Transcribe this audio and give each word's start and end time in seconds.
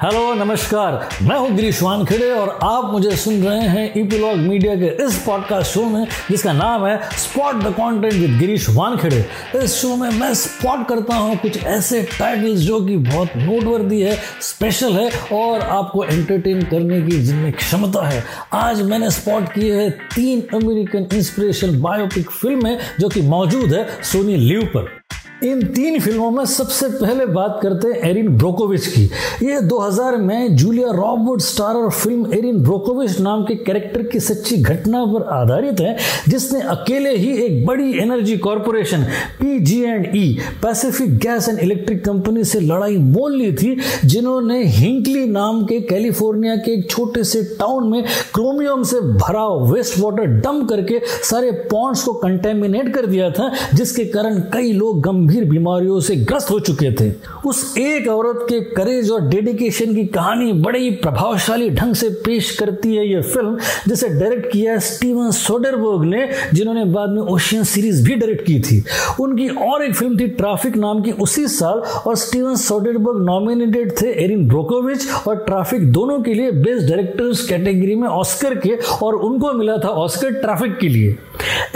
Hello 0.00 0.32
नमस्कार। 0.34 0.92
मैं 1.22 1.36
हूँ 1.38 1.50
गिरीश 1.56 1.82
वानखेड़े 1.82 2.30
और 2.32 2.48
आप 2.64 2.84
मुझे 2.92 3.16
सुन 3.16 3.42
रहे 3.42 3.66
हैं 3.68 3.82
ईपीलॉग 3.98 4.36
मीडिया 4.36 4.74
के 4.74 4.86
इस 5.04 5.16
पॉडकास्ट 5.24 5.70
शो 5.70 5.82
में, 5.84 6.06
जिसका 6.30 6.52
नाम 6.52 6.86
है 6.86 7.10
spot 7.18 7.56
the 7.56 7.72
content 7.72 8.14
with 8.14 8.38
Girish 8.38 8.68
Wankhede. 8.68 9.18
इस 9.56 9.74
शो 9.74 9.96
में 9.96 10.08
मैं 10.10 10.32
स्पॉट 10.34 10.86
करता 10.88 11.16
हूँ 11.16 11.36
कुछ 11.38 11.62
ऐसे 11.64 12.02
टाइटल्स 12.18 12.60
जो 12.60 12.80
कि 12.86 12.96
बहुत 12.98 13.36
नोटवर्दी 13.36 14.00
है 14.00 14.16
स्पेशल 14.42 14.92
है 14.92 15.10
और 15.32 15.60
आपको 15.60 16.04
एंटरटेन 16.04 16.62
करने 16.62 17.00
की 17.02 17.18
जिनमें 17.18 17.52
क्षमता 17.52 18.06
है। 18.08 18.22
आज 18.52 18.82
मैंने 18.82 19.10
स्पॉट 19.10 19.52
किए 19.52 19.74
हैं 19.74 19.90
तीन 20.14 20.40
अमेरिकन 20.54 21.06
इंस्पिरेशन 21.16 21.80
बायोपिक 21.80 22.30
फ़िल्में 22.30 22.78
जो 23.00 23.08
कि 23.08 23.22
मौजूद 23.28 23.74
है 23.74 23.86
सोनी 24.02 24.36
लिव 24.36 24.64
पर। 24.76 24.99
इन 25.44 25.62
तीन 25.66 25.98
फ़िल्मों 26.00 26.30
में 26.30 26.44
सबसे 26.44 26.88
पहले 26.90 27.26
बात 27.26 27.58
करते 27.62 27.88
हैं 27.88 28.08
एरिन 28.08 28.28
ब्रोकोविच 28.38 28.86
की। 28.86 29.02
ये 29.42 29.60
2000 29.60 30.16
में 30.16 30.56
Julia 30.56 30.90
Robert 30.92 31.40
starrer 31.40 31.88
film 31.90 32.32
Erin 32.34 32.62
Brockovich 32.62 33.18
नाम 33.20 33.44
के 33.44 33.54
कैरेक्टर 33.56 34.02
की 34.02 34.20
सच्ची 34.20 34.56
घटना 34.56 35.04
पर 35.04 35.22
आधारित 35.32 35.80
है, 35.80 35.96
जिसने 36.28 36.60
अकेले 36.62 37.16
ही 37.16 37.32
एक 37.44 37.64
बड़ी 37.66 37.92
energy 38.02 38.36
corporation 38.38 39.04
P 39.40 39.58
G 39.60 39.80
and 39.82 40.06
E, 40.16 40.36
Pacific 40.62 41.16
gas 41.18 41.48
and 41.48 41.58
electric 41.58 42.04
company 42.04 42.44
से 42.44 42.60
लड़ाई 42.60 42.96
मोल 42.96 43.36
ली 43.36 43.52
थी, 43.52 43.76
जिन्होंने 44.04 44.62
हिंकली 44.66 45.24
नाम 45.28 45.64
के 45.64 45.80
कैलिफ़ोर्निया 45.80 46.56
के 46.56 46.74
एक 46.74 46.90
छोटे 46.90 47.24
से 47.24 47.42
टाउन 47.58 47.88
में 47.90 48.02
क्रोमियम 48.34 48.82
से 48.82 49.00
भरा 49.00 49.46
वेस्ट 49.72 49.98
वाटर 49.98 50.26
डंप 50.40 50.68
करके 50.68 51.00
सारे 51.30 51.50
पॉन्ड्स 51.70 52.02
को 52.02 52.12
कंटेमिनेट 52.14 52.94
कर 52.94 53.06
दिया 53.06 53.30
था, 53.30 53.50
जिसके 53.74 54.04
कारण 54.04 54.40
कई 54.52 54.72
लोग 54.72 55.00
गंभीर 55.00 55.28
गंभीर 55.30 55.44
बीमारियों 55.44 55.98
से 56.00 56.14
ग्रस्त 56.16 56.50
हो 56.50 56.58
चुके 56.60 56.90
थे। 56.92 57.10
उस 57.46 57.76
एक 57.78 58.08
औरत 58.08 58.38
के 58.48 58.60
करेज 58.74 59.10
और 59.10 59.28
डेडिकेशन 59.28 59.94
की 59.94 60.04
कहानी 60.06 60.52
बड़े 60.52 60.78
ही 60.78 60.90
प्रभावशाली 61.02 61.68
ढंग 61.70 61.94
से 61.94 62.08
पेश 62.24 62.50
करती 62.58 62.94
है 62.96 63.06
यह 63.08 63.22
फ़िल्म, 63.22 63.58
जिसे 63.88 64.08
डायरेक्ट 64.08 64.50
किया 64.52 64.78
स्टीवन 64.78 65.30
सोडरबर्ग 65.30 66.04
ने, 66.04 66.28
जिन्होंने 66.54 66.84
बाद 66.84 67.10
में 67.10 67.20
ओशियन 67.22 67.64
सीरीज़ 67.64 68.04
भी 68.04 68.14
डायरेक्ट 68.14 68.44
की 68.46 68.58
थी। 68.60 68.82
उनकी 69.20 69.48
और 69.48 69.84
एक 69.84 69.94
फ़िल्म 69.94 70.18
थी 70.20 70.28
ट्रैफ़िक 70.40 70.76
नाम 70.76 71.02
की 71.02 71.12
उसी 71.20 71.46
साल, 71.48 71.78
और 72.06 72.16
स्टीवन 72.16 72.56
सोडरबर्ग 72.56 73.24
नॉमिनेटेड 73.24 73.92
थे 74.02 74.12
एरिन 74.24 74.46
ब्रोकोविच, 74.48 75.06
और 75.28 75.36
ट्रैफ़िक 75.36 75.90
दोनों 75.92 76.20
के 76.20 76.34
लिए 76.34 76.50
बेस्ट 76.50 76.86
डायरेक्टर्स 76.88 77.46
कैटेगरी 77.48 77.94
में 77.94 78.08
ऑस्कर 78.08 78.54
के, 78.58 78.76
और 79.02 79.14
उनको 79.14 79.52
मिला 79.52 79.76
था 79.76 79.88
ऑस्कर 80.00 80.30
ट्रैफ़िक 80.32 80.78
के 80.78 80.88
लिए। 80.88 81.16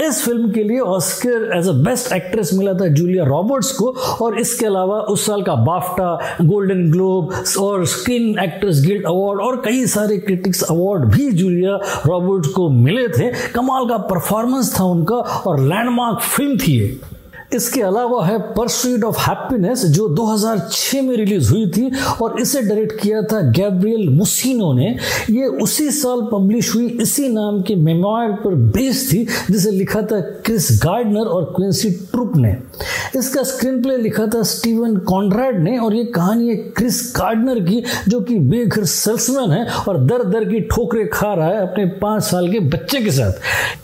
इस 0.00 0.22
फ़िल्म 0.24 0.50
के 0.52 0.62
लिए 0.62 0.78
Oscar 0.80 1.50
as 1.56 1.68
a 1.68 1.72
best 1.84 2.12
actress 2.12 2.50
मिला 2.54 2.72
था 2.74 2.88
जूलिया 2.88 3.24
रॉबर्ट्स 3.24 3.70
को, 3.72 3.90
और 4.20 4.38
इसके 4.40 4.66
अलावा 4.66 5.00
उस 5.10 5.26
साल 5.26 5.42
का 5.42 5.54
बाफ्टा 5.64 6.12
गोल्डन 6.42 6.90
ग्लोब 6.92 7.32
और 7.60 7.84
स्क्रीन 7.86 8.38
एक्ट्रेस 8.44 8.82
गिल्ड 8.86 9.06
अवार्ड 9.06 9.40
और 9.40 9.60
कई 9.64 9.86
सारे 9.86 10.18
क्रिटिक्स 10.18 10.62
अवार्ड 10.62 11.04
भी 11.14 11.30
जूलिया 11.32 11.78
रॉबर्ट्स 12.06 12.48
को 12.48 12.68
मिले 12.70 13.08
थे। 13.08 13.32
कमाल 13.52 13.88
का 13.88 13.96
परफॉर्मेंस 14.10 14.78
था 14.78 14.84
उनका 14.84 15.16
और 15.46 15.60
लैंडमार्क 15.60 16.20
फ़िल्म 16.26 16.56
थी 16.58 16.78
इसके 17.52 17.82
अलावा 17.82 18.24
है 18.26 18.38
परसुइट 18.54 19.04
ऑफ़ 19.04 19.18
हैप्पीनेस 19.20 19.84
जो 19.84 20.08
2006 20.08 21.02
में 21.02 21.16
रिलीज़ 21.16 21.50
हुई 21.50 21.66
थी 21.66 21.90
और 22.22 22.40
इसे 22.40 22.62
डायरेक्ट 22.62 23.00
किया 23.00 23.22
था 23.22 23.40
गैब्रियल 23.50 24.08
मुसीनो 24.08 24.72
ने। 24.72 24.88
ये 25.30 25.46
उसी 25.46 25.90
साल 25.90 26.20
पब्लिश 26.32 26.74
हुई, 26.74 26.88
इसी 26.88 27.28
नाम 27.28 27.62
के 27.62 27.74
मेमोयर 27.74 28.32
पर 28.32 28.54
बेस 28.54 29.08
थी, 29.12 29.24
जिसे 29.50 29.70
लिखा 29.70 30.02
था 30.02 30.20
क्रिस 30.20 30.68
गार्डनर 30.84 31.26
और 31.26 31.44
क्विंसी 31.56 31.90
ट्रुप 31.90 32.32
ने। 32.36 32.56
इसका 33.18 33.42
स्क्रीन 33.42 33.82
प्ले 33.82 33.96
लिखा 33.96 34.26
था 34.26 34.42
स्टीवन 34.42 34.96
कॉन्ड्रैड 34.96 35.62
ने 35.62 35.78
और 35.78 35.94
ये 35.94 36.04
कहानी 36.04 36.48
है 36.48 36.56
क्रिस 36.56 37.12
गार्डनर 37.16 37.60
की, 37.60 37.82
जो 38.08 38.20
कि 38.20 38.38
बेघर 38.38 38.84
सेल्समैन 38.84 39.50
है 39.50 39.66
और 39.88 39.98
दर 40.04 40.24
दर 40.24 40.44
की 40.44 40.60
ठोकरें 40.60 41.08
खा 41.08 41.32
रहा 41.34 41.48
है 41.48 41.60
अपने 41.62 41.84
पाँच 41.86 42.22
साल 42.22 42.52
के 42.52 42.60
बच्चे 42.60 43.00
के 43.00 43.10
साथ। 43.10 43.32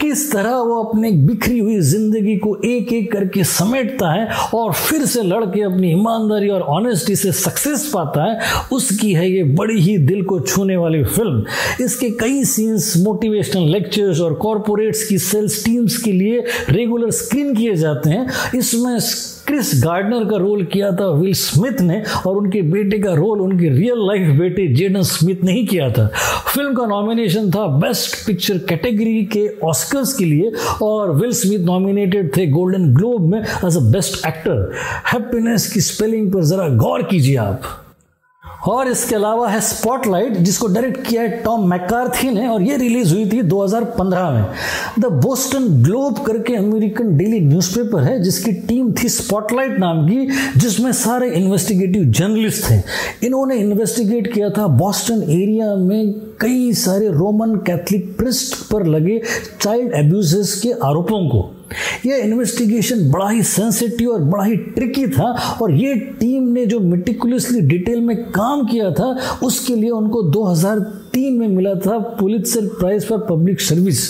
किस 0.00 0.32
तरह 0.32 0.56
वो 0.56 0.82
अपने 0.82 1.10
बिखरी 1.10 1.58
हुई 1.58 1.80
ज़िंदगी 1.80 2.36
को 2.36 2.56
एक 2.64 2.92
एक 2.92 3.12
करके 3.12 3.44
समेटता 3.48 4.12
है 4.12 4.28
और 4.54 4.72
फिर 4.72 5.04
से 5.06 5.22
लड़के 5.22 5.62
अपनी 5.62 5.90
ईमानदारी 5.92 6.48
और 6.48 6.62
ऑनेस्टी 6.76 7.16
से 7.16 7.32
सक्सेस 7.32 7.90
पाता 7.94 8.24
है, 8.24 8.38
उसकी 8.72 9.12
है 9.12 9.30
ये 9.30 9.42
बड़ी 9.54 9.80
ही 9.80 9.96
दिल 9.98 10.22
को 10.24 10.40
छूने 10.40 10.76
वाली 10.76 11.02
फ़िल्म 11.04 11.44
इसके 11.84 12.10
कई 12.20 12.44
सीन्स 12.44 12.92
मोटिवेशनल 12.96 13.70
लेक्चर्स 13.72 14.20
और 14.20 14.34
कॉरपोरेट्स 14.34 15.04
की 15.04 15.18
सेल्स 15.18 15.64
टीम्स 15.64 15.96
के 16.02 16.12
लिए 16.12 16.44
रेगुलर 16.70 17.10
स्क्रीन 17.10 17.54
किए 17.54 17.74
जाते 17.76 18.10
हैं. 18.10 18.26
इसमें 18.54 18.98
क्रिस 19.48 19.70
गार्डनर 19.84 20.24
का 20.30 20.36
रोल 20.36 20.64
किया 20.64 20.90
था 20.92 21.06
विल 21.10 21.32
स्मिथ 21.34 21.80
ने, 21.80 22.02
और 22.26 22.36
उनके 22.36 22.62
बेटे 22.62 22.98
का 22.98 23.12
रोल 23.14 23.40
उनके 23.40 23.68
रियल 23.68 24.06
लाइफ 24.06 24.38
बेटे 24.38 24.66
जेडन 24.74 25.02
स्मिथ 25.02 25.44
ने 25.44 25.52
ही 25.52 25.64
किया 25.66 25.88
था। 25.90 26.06
फ़िल्म 26.54 26.74
का 26.74 26.86
नॉमिनेशन 26.86 27.50
था 27.50 27.66
बेस्ट 27.78 28.26
पिक्चर 28.26 28.58
कैटेगरी 28.68 29.24
के 29.26 29.46
ऑस्कर्स 29.66 30.12
के 30.12 30.24
लिए, 30.24 30.52
और 30.82 31.14
विल 31.14 31.32
स्मिथ 31.32 31.66
नॉमिनेटेड 31.66 32.36
थे 32.36 32.46
गोल्डन 32.46 32.92
ग्लोब 32.94 33.28
में 33.30 33.40
as 33.40 33.76
a 33.76 33.90
best 33.92 34.26
actor 34.26 34.72
happiness 35.12 35.72
की 35.72 35.80
स्पेलिंग 35.80 36.32
पर 36.32 36.44
जरा 36.44 36.68
गौर 36.76 37.02
कीजिए 37.02 37.36
आप। 37.36 37.62
और 38.68 38.88
इसके 38.88 39.14
अलावा 39.14 39.48
है 39.48 39.60
स्पॉटलाइट 39.60 40.36
जिसको 40.36 40.66
डायरेक्ट 40.66 41.06
किया 41.06 41.22
है 41.22 41.28
टॉम 41.42 41.68
मैकार्थी 41.70 42.30
ने, 42.30 42.46
और 42.48 42.62
ये 42.62 42.76
रिलीज़ 42.76 43.14
हुई 43.14 43.24
थी 43.26 43.42
2015 43.42 44.30
में। 44.30 44.44
द 44.98 45.12
बोस्टन 45.24 45.68
ग्लोब 45.82 46.18
करके 46.18 46.56
अमेरिकन 46.56 47.16
डेली 47.16 47.40
न्यूज़पेपर 47.40 48.02
है, 48.02 48.22
जिसकी 48.22 48.52
टीम 48.52 48.92
थी 48.92 49.08
स्पॉटलाइट 49.08 49.78
नाम 49.78 50.06
की, 50.08 50.28
जिसमें 50.56 50.92
सारे 50.92 51.30
इन्वेस्टिगेटिव 51.30 52.04
जर्नलिस्ट 52.04 52.70
थे। 52.70 52.80
इन्होंने 53.26 53.56
इन्वेस्टिगेट 53.56 54.32
किया 54.32 54.50
था 54.50 54.66
बॉस्टन 54.66 55.22
एरिया 55.22 55.74
में 55.74 56.12
कई 56.40 56.72
सारे 56.72 57.08
रोमन 57.08 57.54
कैथलिक 57.56 58.16
प्रिस्ट 58.18 58.56
पर 58.70 58.86
लगे 58.86 59.20
चाइल्ड 59.60 59.92
एब्यूजेस 59.94 60.60
के 60.60 60.72
आरोपों 60.84 61.28
को। 61.28 61.50
ये 62.06 62.18
इन्वेस्टिगेशन 62.18 63.10
बड़ा 63.10 63.28
ही 63.30 63.42
सेंसिटिव 63.42 64.10
और 64.10 64.20
बड़ा 64.20 64.44
ही 64.44 64.56
ट्रिकी 64.56 65.06
था 65.06 65.58
और 65.62 65.72
ये 65.72 65.94
टीम 65.94 66.42
ने 66.42 66.66
जो 66.66 66.80
मेटिकुलसली 66.80 67.60
डिटेल 67.60 68.00
में 68.00 68.16
काम 68.30 68.66
किया 68.66 68.90
था, 68.90 69.38
उसके 69.42 69.74
लिए 69.74 69.90
उनको 69.90 70.22
2003 71.14 71.38
में 71.38 71.48
मिला 71.48 71.74
था 71.74 71.98
Pulitzer 72.20 72.66
prize 72.80 73.04
for 73.06 73.18
public 73.30 73.60
service 73.60 74.06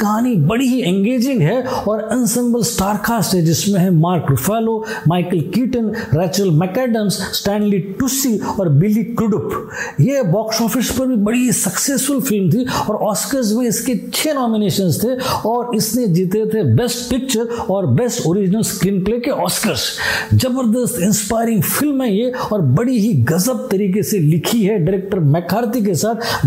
कहानी 0.00 0.34
बड़ी 0.36 0.66
ही 0.68 0.80
एंगेजिंग 0.82 1.40
है 1.40 1.62
और 1.62 2.00
अनसेंबल 2.02 2.62
स्टारकास्ट 2.62 3.34
है, 3.34 3.42
जिसमें 3.42 3.78
है 3.80 3.90
Mark 3.90 4.26
Ruffalo 4.30 4.84
Michael 5.08 5.40
Keaton 5.54 5.92
Rachel 6.14 6.50
McAdams 6.50 7.18
Stanley 7.34 7.78
Tucci 8.00 8.38
और 8.38 8.68
बिली 8.68 9.02
क्रुडुप 9.04 9.70
ये 10.00 10.22
बॉक्स 10.22 10.62
ऑफ़िस 10.62 10.90
पर 10.98 11.06
भी 11.06 11.16
बड़ी 11.24 11.52
सक्सेसफुल 11.52 12.20
फ़िल्म 12.20 12.50
थी 12.50 12.64
और 12.88 12.96
ऑस्कर्स 13.10 13.52
में 13.52 13.66
इसके 13.66 13.96
छह 14.14 14.32
नॉमिनेशन 14.34 14.92
थे 15.04 15.16
और 15.48 15.74
इसने 15.76 16.06
जीते 16.06 16.44
थे 16.46 16.62
बेस्ट 16.76 17.10
पिक्चर 17.10 17.64
और 17.70 17.86
बेस्ट 17.94 18.26
ओरिजिनल 18.26 18.62
स्क्रीन 18.62 19.02
प्ले 19.04 19.18
के 19.20 19.30
ऑस्कर्स 19.30 19.88
ज़बरदस्त 20.34 21.00
इंस्पायरिंग 21.02 21.62
फ़िल्म 21.62 22.02
है 22.02 22.14
ये 22.16 22.30
और 22.52 22.62
बड़ी 22.78 22.98
ही 22.98 23.12
गजब 23.30 23.68
तरीके 23.70 24.02
से 24.02 24.18
लिखी 24.18 24.62
है 24.62 24.78
डायरेक्टर 24.78 25.18
मैकार्थी 25.30 25.82
के 25.84 25.94
साथ 25.94 26.46